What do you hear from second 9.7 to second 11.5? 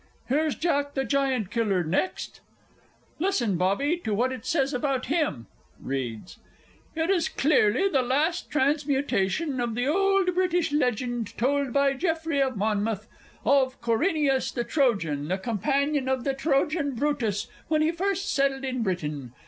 the old British legend